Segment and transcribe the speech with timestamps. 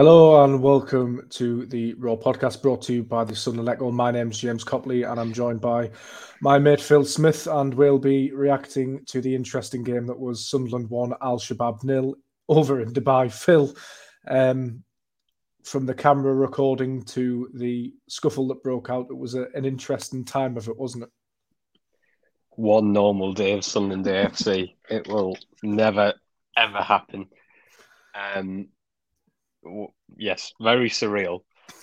[0.00, 3.90] Hello and welcome to the Raw podcast brought to you by the Sunderland Echo.
[3.90, 5.90] My name's James Copley and I'm joined by
[6.40, 10.88] my mate Phil Smith and we'll be reacting to the interesting game that was Sunderland
[10.88, 12.14] 1, Al Shabab nil
[12.48, 13.30] over in Dubai.
[13.30, 13.76] Phil,
[14.26, 14.82] um,
[15.64, 20.24] from the camera recording to the scuffle that broke out, it was a, an interesting
[20.24, 21.10] time of it, wasn't it?
[22.52, 24.76] One normal day of Sunderland AFC.
[24.88, 26.14] It will never,
[26.56, 27.28] ever happen.
[28.14, 28.68] Um,
[30.16, 31.40] yes, very surreal.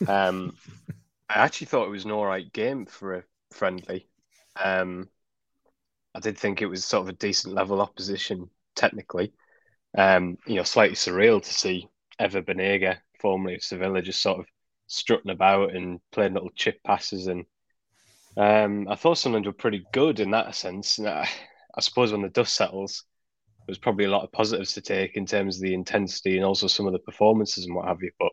[0.07, 0.55] Um,
[1.29, 4.07] I actually thought it was an all right game for a friendly.
[4.61, 5.09] Um,
[6.15, 9.33] I did think it was sort of a decent level opposition technically.
[9.97, 11.89] Um, you know, slightly surreal to see
[12.19, 14.45] Ever Banega, formerly of Sevilla, just sort of
[14.87, 17.27] strutting about and playing little chip passes.
[17.27, 17.45] And
[18.35, 20.97] um, I thought Sunderland were pretty good in that sense.
[20.97, 21.29] And I,
[21.75, 23.03] I suppose when the dust settles,
[23.67, 26.67] there's probably a lot of positives to take in terms of the intensity and also
[26.67, 28.11] some of the performances and what have you.
[28.17, 28.31] But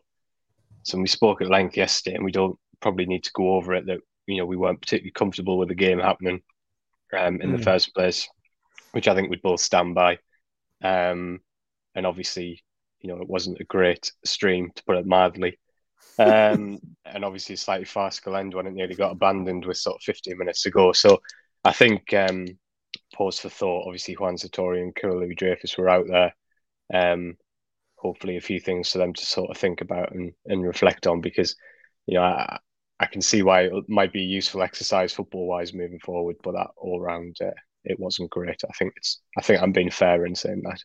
[0.83, 3.85] so we spoke at length yesterday, and we don't probably need to go over it
[3.87, 6.41] that you know we weren't particularly comfortable with the game happening
[7.13, 7.51] um, in mm.
[7.51, 7.63] the hmm.
[7.63, 8.29] first place,
[8.93, 10.19] which I think we'd both stand by.
[10.83, 11.41] Um,
[11.95, 12.63] and obviously,
[13.01, 15.59] you know, it wasn't a great stream to put it mildly.
[16.17, 20.01] Um, and obviously, a slightly farcical end when it nearly got abandoned with sort of
[20.03, 20.93] 15 minutes to go.
[20.93, 21.21] So
[21.63, 22.47] I think um,
[23.13, 23.85] pause for thought.
[23.85, 26.35] Obviously, Juan Sartori and Kyril Louis-Dreyfus were out there.
[26.93, 27.37] Um,
[27.95, 31.21] hopefully, a few things for them to sort of think about and, and reflect on
[31.21, 31.55] because,
[32.05, 32.59] you know, I,
[32.99, 36.53] I can see why it might be a useful exercise football wise moving forward, but
[36.53, 37.51] that all round uh,
[37.83, 38.61] it wasn't great.
[38.67, 40.81] I think it's I think I'm being fair in saying that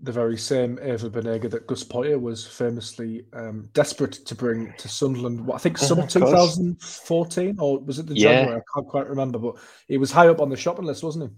[0.00, 4.88] the very same Ever Banega that Gus Poyet was famously um, desperate to bring to
[4.88, 5.50] Sunderland.
[5.52, 8.40] I think summer 2014, or was it the yeah.
[8.40, 8.60] January?
[8.60, 9.56] I can't quite remember, but
[9.88, 11.36] he was high up on the shopping list, wasn't he?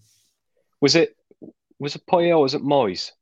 [0.81, 1.17] Was it
[1.79, 3.13] was it Poyet or was it Moyes?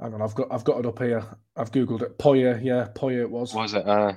[0.00, 1.24] Hang on, I've got I've got it up here.
[1.54, 2.18] I've googled it.
[2.18, 3.54] Poyet, yeah, Poyet it was.
[3.54, 3.86] Was it?
[3.86, 4.14] Uh,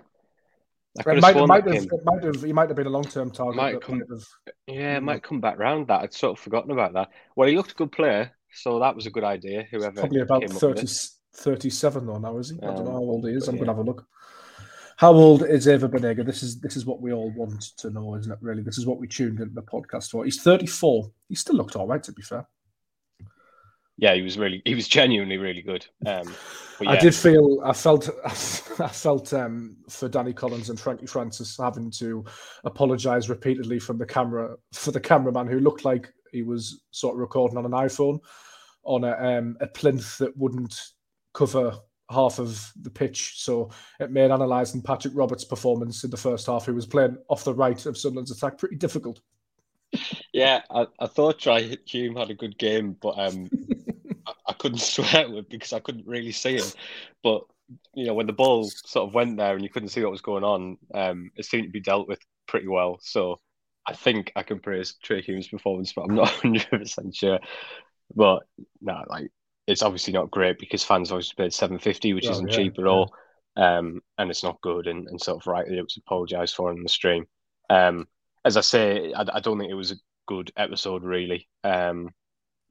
[0.97, 3.29] it might, it might have, it might have, he might have been a long term
[3.29, 3.55] target.
[3.55, 4.25] Might come, have,
[4.67, 6.01] yeah, it might come back round that.
[6.01, 7.09] I'd sort of forgotten about that.
[7.35, 8.31] Well, he looked a good player.
[8.53, 9.67] So that was a good idea.
[9.71, 10.87] Whoever probably about 30,
[11.35, 12.57] 37 though now, is he?
[12.61, 13.47] I don't know how old he is.
[13.47, 13.59] I'm yeah.
[13.59, 14.05] gonna have a look.
[14.97, 16.25] How old is Ever Banega?
[16.25, 18.39] This is this is what we all want to know, isn't it?
[18.41, 20.25] Really, this is what we tuned into the podcast for.
[20.25, 21.09] He's 34.
[21.29, 22.45] He still looked all right, to be fair.
[23.99, 25.85] Yeah, he was really, he was genuinely really good.
[26.05, 26.33] Um,
[26.79, 26.91] yeah.
[26.91, 31.91] I did feel, I felt, I felt um, for Danny Collins and Frankie Francis having
[31.91, 32.23] to
[32.63, 37.19] apologise repeatedly from the camera for the cameraman who looked like he was sort of
[37.19, 38.19] recording on an iPhone
[38.83, 40.79] on a, um, a plinth that wouldn't
[41.33, 41.77] cover
[42.09, 43.33] half of the pitch.
[43.37, 43.69] So
[43.99, 47.53] it made analysing Patrick Roberts' performance in the first half, who was playing off the
[47.53, 49.21] right of Sunderland's attack, pretty difficult.
[50.33, 53.49] Yeah, I, I thought Trai Hume had a good game, but um,
[54.27, 56.67] I, I, couldn't swear it because I couldn't really see him.
[57.23, 57.43] But
[57.93, 60.21] you know, when the ball sort of went there and you couldn't see what was
[60.21, 62.99] going on, um, it seemed to be dealt with pretty well.
[63.01, 63.39] So
[63.85, 67.39] I think I can praise Trai Hume's performance, but I'm not 100 percent sure.
[68.15, 68.43] But
[68.81, 69.31] no, like
[69.67, 72.85] it's obviously not great because fans always paid 750, which oh, isn't yeah, cheap at
[72.85, 72.91] yeah.
[72.91, 73.13] all,
[73.55, 74.87] um, and it's not good.
[74.87, 77.25] And, and sort of right, it was apologised for in the stream.
[77.69, 78.07] Um,
[78.43, 79.97] as I say, I, I, don't think it was a
[80.27, 81.47] good episode really.
[81.63, 82.09] Um,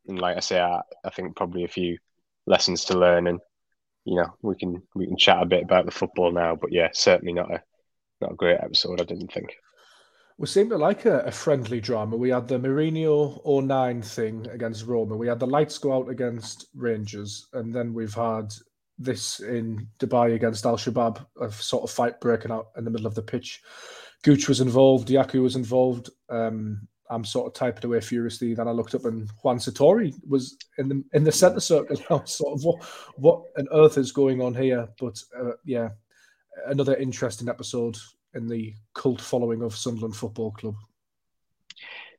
[0.08, 1.98] and like I say, I, I think probably a few
[2.46, 3.38] lessons to learn, and
[4.04, 6.56] you know we can we can chat a bit about the football now.
[6.56, 7.62] But yeah, certainly not a
[8.20, 9.00] not a great episode.
[9.00, 9.54] I didn't think.
[10.38, 12.16] We seemed to like a, a, friendly drama.
[12.16, 15.16] We had the Mourinho 09 thing against Roma.
[15.16, 17.48] We had the lights go out against Rangers.
[17.54, 18.54] And then we've had
[18.98, 23.08] this in Dubai against Al Shabab, a sort of fight breaking out in the middle
[23.08, 23.60] of the pitch.
[24.22, 26.10] Gooch was involved, Yaku was involved.
[26.28, 28.54] Um, I'm sort of typing away furiously.
[28.54, 31.96] Then I looked up and Juan Sartori was in the in the centre circle.
[32.10, 32.84] Now, sort of what
[33.16, 34.88] what on earth is going on here?
[35.00, 35.90] But uh, yeah,
[36.66, 37.96] another interesting episode
[38.34, 40.74] in the cult following of Sunderland Football Club.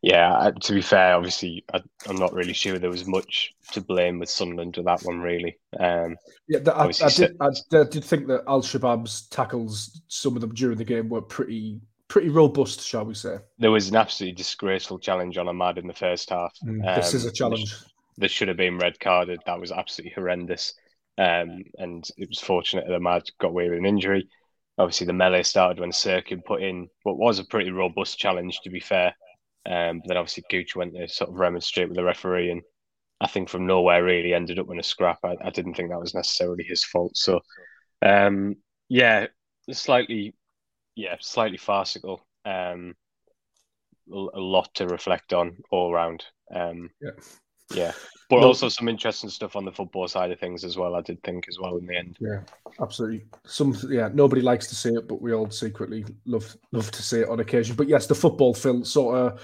[0.01, 4.19] Yeah, to be fair, obviously, I, am not really sure there was much to blame
[4.19, 5.57] with Sunderland with that one, really.
[5.77, 6.15] Um,
[6.47, 10.53] yeah, I, I, did, I, I, did, think that Al Shabab's tackles, some of them
[10.53, 13.37] during the game, were pretty pretty robust, shall we say?
[13.59, 16.53] There was an absolutely disgraceful challenge on Amad in the first half.
[16.63, 17.75] Mm, um, this is a challenge.
[18.17, 19.41] This should have been red carded.
[19.45, 20.73] That was absolutely horrendous.
[21.17, 24.29] Um, and it was fortunate that Amad got away with an injury
[24.79, 28.69] obviously the melee started when Cirkin put in what was a pretty robust challenge, to
[28.69, 29.13] be fair.
[29.69, 32.61] Um, but then obviously Gooch went to sort of remonstrate with the referee, and
[33.19, 35.19] I think from nowhere really ended up in a scrap.
[35.23, 37.15] I, I didn't think that was necessarily his fault.
[37.17, 37.41] So,
[38.01, 38.55] um,
[38.87, 39.27] yeah,
[39.71, 40.33] slightly,
[40.95, 42.25] yeah, slightly farcical.
[42.45, 42.95] Um,
[44.11, 46.23] a lot to reflect on all around.
[46.55, 47.11] Um, yeah.
[47.73, 47.93] Yeah,
[48.29, 50.95] but also some interesting stuff on the football side of things as well.
[50.95, 52.17] I did think as well in the end.
[52.19, 52.41] Yeah,
[52.79, 53.25] absolutely.
[53.45, 57.21] Some yeah, nobody likes to see it, but we all secretly love love to see
[57.21, 57.75] it on occasion.
[57.75, 59.41] But yes, the football felt sort of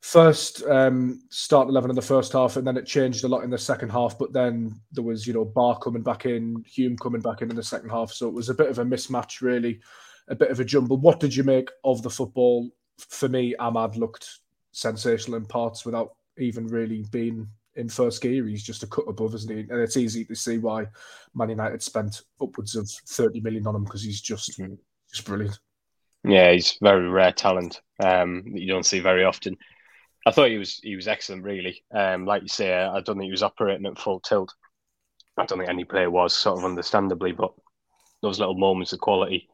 [0.00, 3.50] first um, start eleven in the first half, and then it changed a lot in
[3.50, 4.18] the second half.
[4.18, 7.56] But then there was you know Ba coming back in, Hume coming back in in
[7.56, 9.80] the second half, so it was a bit of a mismatch, really,
[10.26, 10.96] a bit of a jumble.
[10.96, 12.68] What did you make of the football?
[12.98, 14.40] For me, Amad looked
[14.72, 18.46] sensational in parts without even really being in first gear.
[18.46, 19.60] He's just a cut above, isn't he?
[19.60, 20.86] And it's easy to see why
[21.34, 24.76] Man United spent upwards of 30 million on him because he's just, mm.
[25.12, 25.58] just brilliant.
[26.26, 29.56] Yeah, he's very rare talent um, that you don't see very often.
[30.26, 31.84] I thought he was he was excellent, really.
[31.94, 34.54] Um, like you say, I don't think he was operating at full tilt.
[35.36, 37.52] I don't think any player was, sort of understandably, but
[38.22, 39.48] those little moments of quality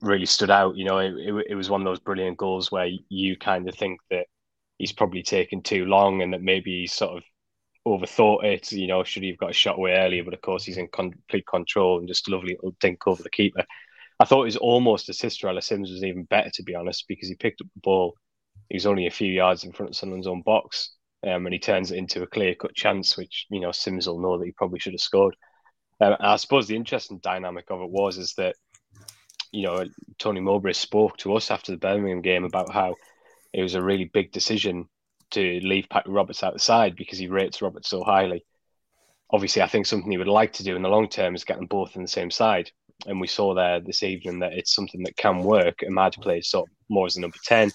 [0.00, 0.76] really stood out.
[0.76, 3.74] You know, it, it, it was one of those brilliant goals where you kind of
[3.74, 4.26] think that
[4.78, 7.22] he's probably taken too long and that maybe he's sort of
[7.86, 8.72] overthought it.
[8.72, 10.24] You know, should he have got a shot away earlier?
[10.24, 13.64] But of course, he's in complete control and just lovely little dink over the keeper.
[14.18, 17.34] I thought his almost assist to Simms was even better, to be honest, because he
[17.34, 18.14] picked up the ball.
[18.68, 20.94] He was only a few yards in front of Sunderland's own box,
[21.26, 24.20] um, and he turns it into a clear cut chance, which you know Simms will
[24.20, 25.34] know that he probably should have scored.
[26.00, 28.56] Um, I suppose the interesting dynamic of it was is that
[29.52, 29.86] you know
[30.18, 32.96] Tony Mowbray spoke to us after the Birmingham game about how
[33.54, 34.88] it was a really big decision
[35.30, 38.44] to leave Patrick Roberts out the side because he rates Roberts so highly.
[39.32, 41.56] Obviously, I think something he would like to do in the long term is get
[41.56, 42.70] them both in the same side.
[43.06, 45.78] And we saw there this evening that it's something that can work.
[45.88, 47.70] Amad plays sort of more as a number 10,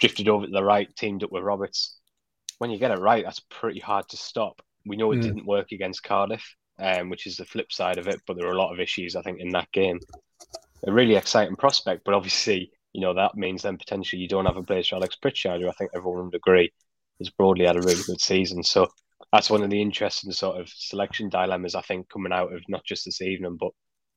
[0.00, 1.98] drifted over to the right, teamed up with Roberts.
[2.58, 4.60] When you get it right, that's pretty hard to stop.
[4.86, 5.22] We know it mm.
[5.22, 6.44] didn't work against Cardiff,
[6.78, 9.14] um, which is the flip side of it, but there are a lot of issues,
[9.14, 10.00] I think, in that game.
[10.86, 14.56] A really exciting prospect, but obviously, you know, that means then potentially you don't have
[14.56, 16.72] a place for Alex Pritchard, who I think everyone would agree
[17.18, 18.62] has broadly had a really good season.
[18.62, 18.88] So
[19.32, 22.84] that's one of the interesting sort of selection dilemmas I think coming out of not
[22.84, 23.70] just this evening, but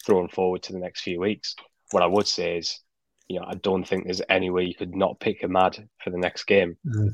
[0.05, 1.55] throwing forward to the next few weeks.
[1.91, 2.79] What I would say is,
[3.27, 6.17] you know, I don't think there's any way you could not pick Amad for the
[6.17, 6.77] next game.
[6.85, 7.09] Mm.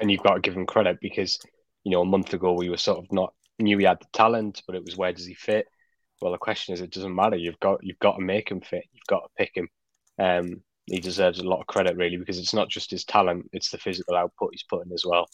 [0.00, 1.38] And you've got to give him credit because,
[1.84, 4.62] you know, a month ago we were sort of not knew he had the talent,
[4.66, 5.66] but it was where does he fit?
[6.20, 7.36] Well, the question is, it doesn't matter.
[7.36, 8.84] You've got you've got to make him fit.
[8.92, 9.68] You've got to pick him.
[10.18, 13.70] Um, he deserves a lot of credit really because it's not just his talent; it's
[13.70, 15.28] the physical output he's putting as well.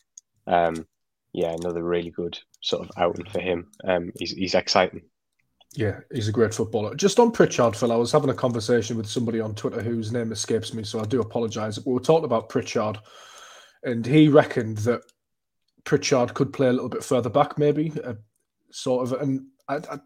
[0.46, 0.86] Um,
[1.32, 3.70] yeah, another really good sort of outing for him.
[3.84, 5.02] Um, he's he's exciting.
[5.74, 6.94] Yeah, he's a great footballer.
[6.94, 10.32] Just on Pritchard, Phil, I was having a conversation with somebody on Twitter whose name
[10.32, 11.84] escapes me, so I do apologise.
[11.84, 12.98] We were talking about Pritchard,
[13.82, 15.02] and he reckoned that
[15.84, 18.14] Pritchard could play a little bit further back, maybe, uh,
[18.70, 19.20] sort of.
[19.20, 19.98] And I, I,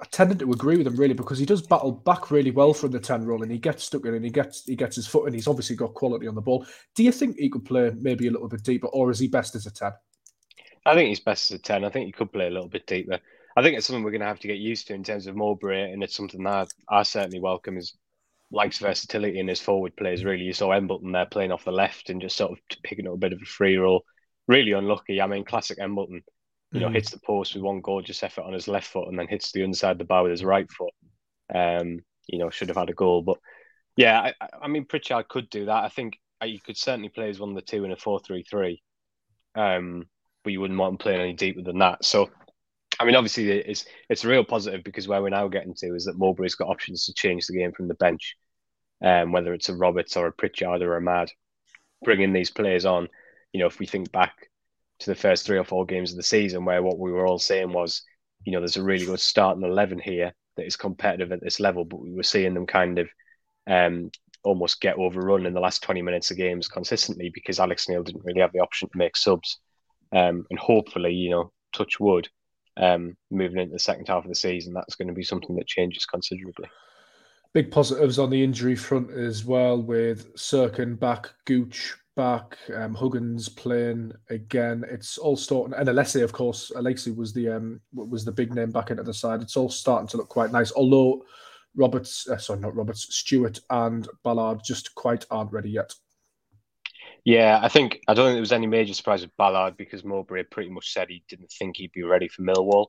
[0.00, 2.92] I tended to agree with him really because he does battle back really well from
[2.92, 5.26] the ten role and he gets stuck in and he gets he gets his foot
[5.26, 6.64] and he's obviously got quality on the ball.
[6.94, 9.56] Do you think he could play maybe a little bit deeper, or is he best
[9.56, 9.92] as a ten?
[10.86, 11.84] I think he's best as a ten.
[11.84, 13.18] I think he could play a little bit deeper.
[13.56, 15.34] I think it's something we're going to have to get used to in terms of
[15.34, 17.76] Mowbray, and it's something that I certainly welcome.
[17.76, 17.96] Is
[18.50, 20.24] likes versatility in his forward plays.
[20.24, 23.14] Really, you saw Embleton there playing off the left and just sort of picking up
[23.14, 24.04] a bit of a free roll.
[24.46, 25.20] Really unlucky.
[25.20, 26.22] I mean, classic Embleton
[26.72, 26.94] you know, mm.
[26.94, 29.62] hits the post with one gorgeous effort on his left foot and then hits the
[29.62, 30.92] inside of the bar with his right foot.
[31.54, 33.22] Um, you know, should have had a goal.
[33.22, 33.38] But
[33.96, 35.84] yeah, I, I mean, Pritchard could do that.
[35.84, 38.42] I think you could certainly play as one of the two in a 4 3
[38.42, 38.82] 3.
[39.54, 40.04] Um,
[40.44, 42.04] but you wouldn't want him playing any deeper than that.
[42.04, 42.30] So,
[43.00, 46.04] I mean, obviously, it's it's a real positive because where we're now getting to is
[46.04, 48.36] that Mowbray's got options to change the game from the bench,
[49.02, 51.30] um, whether it's a Roberts or a Pritchard or a Mad,
[52.04, 53.08] bringing these players on.
[53.52, 54.48] You know, if we think back
[55.00, 57.38] to the first three or four games of the season, where what we were all
[57.38, 58.02] saying was,
[58.44, 61.84] you know, there's a really good starting eleven here that is competitive at this level,
[61.84, 63.08] but we were seeing them kind of
[63.68, 64.10] um,
[64.44, 68.24] almost get overrun in the last 20 minutes of games consistently because Alex Neil didn't
[68.24, 69.58] really have the option to make subs.
[70.12, 72.28] Um, and hopefully, you know, touch wood,
[72.76, 75.66] um, moving into the second half of the season, that's going to be something that
[75.66, 76.68] changes considerably.
[77.52, 83.48] Big positives on the injury front as well, with Cirkin back, Gooch back, um, Huggins
[83.48, 84.84] playing again.
[84.90, 88.72] It's all starting, and Alese, of course, Alexi was the um, was the big name
[88.72, 89.40] back into the side.
[89.40, 90.72] It's all starting to look quite nice.
[90.72, 91.24] Although
[91.76, 95.94] Roberts, uh, sorry, not Roberts, Stewart and Ballard just quite aren't ready yet.
[97.24, 100.42] Yeah, I think I don't think there was any major surprise with Ballard because Mowbray
[100.50, 102.86] pretty much said he didn't think he'd be ready for Millwall.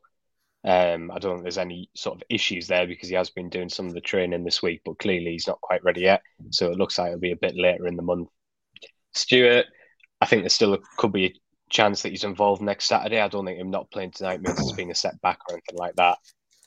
[0.63, 3.69] Um, I don't think there's any sort of issues there because he has been doing
[3.69, 6.23] some of the training this week, but clearly he's not quite ready yet.
[6.49, 8.29] So it looks like it'll be a bit later in the month
[9.13, 9.65] Stewart,
[10.21, 11.33] I think there still could be a
[11.69, 13.19] chance that he's involved next Saturday.
[13.19, 15.95] I don't think him not playing tonight means it's been a setback or anything like
[15.95, 16.17] that.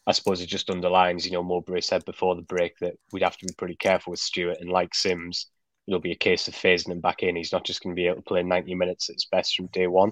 [0.07, 3.37] I suppose it just underlines, you know, Mowbray said before the break that we'd have
[3.37, 4.59] to be pretty careful with Stewart.
[4.61, 5.47] And like Simms,
[5.87, 7.37] it'll be a case of phasing him back in.
[7.37, 9.67] He's not just going to be able to play 90 minutes at his best from
[9.69, 10.11] day one.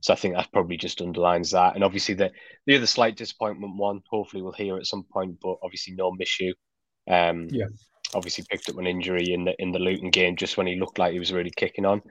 [0.00, 1.76] So I think that probably just underlines that.
[1.76, 2.32] And obviously the
[2.66, 6.54] the other slight disappointment one, hopefully we'll hear at some point, but obviously no Michut.
[7.08, 7.66] Um, yeah.
[8.14, 10.98] Obviously picked up an injury in the in the Luton game just when he looked
[10.98, 12.02] like he was really kicking on.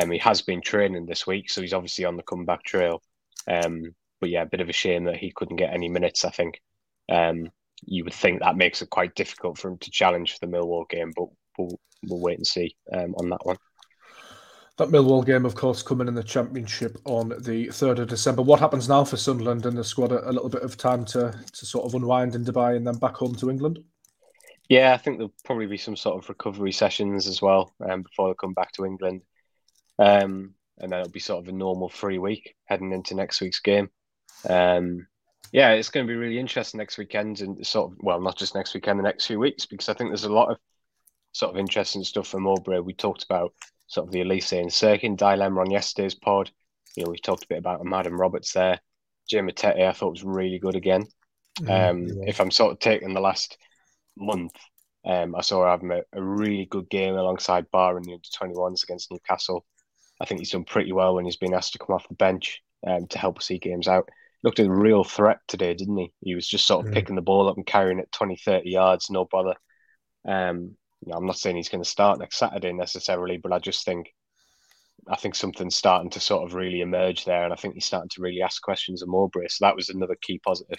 [0.00, 3.02] Um, he has been training this week, so he's obviously on the comeback trail.
[3.48, 6.24] Um, but yeah, a bit of a shame that he couldn't get any minutes.
[6.24, 6.60] I think
[7.10, 7.50] um,
[7.82, 10.88] you would think that makes it quite difficult for him to challenge for the Millwall
[10.88, 11.26] game, but
[11.58, 13.56] we'll, we'll wait and see um, on that one.
[14.76, 18.42] That Millwall game, of course, coming in the Championship on the 3rd of December.
[18.42, 20.12] What happens now for Sunderland and the squad?
[20.12, 23.16] A little bit of time to, to sort of unwind in Dubai and then back
[23.16, 23.80] home to England?
[24.70, 28.28] Yeah, I think there'll probably be some sort of recovery sessions as well um, before
[28.28, 29.22] they come back to England.
[29.98, 33.58] Um, and then it'll be sort of a normal free week heading into next week's
[33.58, 33.90] game.
[34.48, 35.08] Um,
[35.50, 38.54] yeah, it's going to be really interesting next weekend and sort of, well, not just
[38.54, 40.58] next weekend, the next few weeks, because I think there's a lot of
[41.32, 42.78] sort of interesting stuff from Mowbray.
[42.78, 43.52] We talked about
[43.88, 46.48] sort of the Alese and Cirkin dilemma on yesterday's pod.
[46.96, 48.78] You know, we talked a bit about Madam Roberts there.
[49.28, 51.08] Jim Matete, I thought was really good again.
[51.58, 52.28] Mm, um, yeah.
[52.28, 53.58] If I'm sort of taking the last
[54.16, 54.52] month,
[55.04, 58.82] um, I saw him a, a, really good game alongside Ba in the under 21s
[58.82, 59.64] against Newcastle.
[60.20, 62.60] I think he's done pretty well when he's been asked to come off the bench
[62.86, 64.08] um, to help us see games out.
[64.42, 66.12] Looked a real threat today, didn't he?
[66.20, 66.94] He was just sort of mm.
[66.94, 69.54] picking the ball up and carrying it 20, 30 yards, no bother.
[70.26, 73.58] Um, you know, I'm not saying he's going to start next Saturday necessarily, but I
[73.58, 74.12] just think
[75.08, 78.10] I think something's starting to sort of really emerge there, and I think he's starting
[78.10, 79.46] to really ask questions of Mowbray.
[79.48, 80.78] So that was another key positive.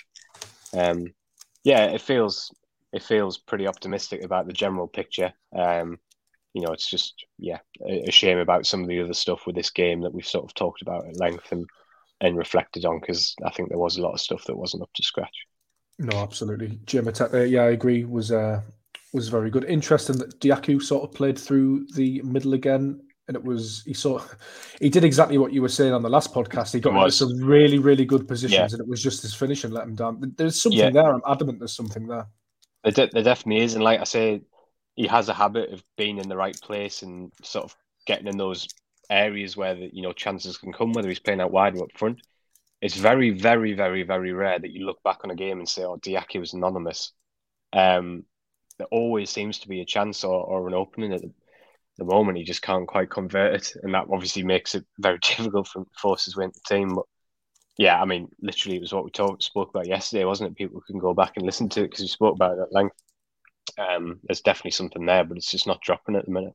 [0.73, 1.07] Um,
[1.63, 2.51] yeah, it feels
[2.93, 5.33] it feels pretty optimistic about the general picture.
[5.55, 5.99] Um,
[6.53, 9.55] you know, it's just yeah, a, a, shame about some of the other stuff with
[9.55, 11.65] this game that we've sort of talked about at length and
[12.19, 14.91] and reflected on because I think there was a lot of stuff that wasn't up
[14.93, 15.45] to scratch.
[15.97, 17.07] No, absolutely, Jim.
[17.07, 18.03] Uh, yeah, I agree.
[18.03, 18.61] Was uh,
[19.13, 19.65] was very good.
[19.65, 24.23] Interesting that Dajaku sort of played through the middle again, and it was he sort
[24.79, 26.73] he did exactly what you were saying on the last podcast.
[26.73, 28.67] He got into some really really good positions, yeah.
[28.71, 30.33] and it was just his finish and let him down.
[30.37, 30.89] There's something yeah.
[30.89, 31.13] there.
[31.13, 31.59] I'm adamant.
[31.59, 32.27] There's something there.
[32.83, 34.41] There, de- there definitely is, and like I say,
[34.95, 38.37] he has a habit of being in the right place and sort of getting in
[38.37, 38.67] those
[39.09, 41.97] areas where the you know chances can come, whether he's playing out wide or up
[41.97, 42.21] front.
[42.81, 45.83] It's very, very, very, very rare that you look back on a game and say,
[45.83, 47.13] "Oh, Dajaku was anonymous."
[47.73, 48.25] Um,
[48.77, 51.31] there always seems to be a chance or, or an opening at the,
[51.97, 52.37] the, moment.
[52.37, 56.35] He just can't quite convert it, and that obviously makes it very difficult for forces
[56.35, 56.95] win the team.
[56.95, 57.05] But
[57.77, 60.57] yeah, I mean, literally, it was what we talked spoke about yesterday, wasn't it?
[60.57, 62.95] People can go back and listen to it because we spoke about it at length.
[63.77, 66.53] Um, there's definitely something there, but it's just not dropping at the minute.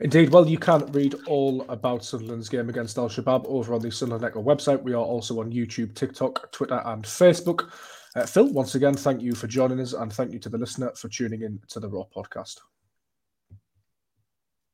[0.00, 0.30] Indeed.
[0.30, 4.24] Well, you can read all about Sunderland's game against Al Shabab over on the Sunderland
[4.24, 4.82] Echo website.
[4.82, 7.70] We are also on YouTube, TikTok, Twitter, and Facebook.
[8.16, 10.92] Uh, Phil, once again, thank you for joining us, and thank you to the listener
[10.96, 12.60] for tuning in to the Raw podcast.